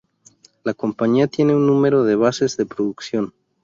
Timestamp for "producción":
2.65-3.35